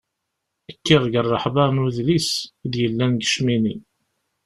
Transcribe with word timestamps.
Kkiɣ 0.75 1.01
deg 1.05 1.15
rreḥba 1.23 1.65
n 1.73 1.81
udlis 1.85 2.31
i 2.65 2.67
d-yellan 2.73 3.11
deg 3.15 3.27
Cmini. 3.33 3.75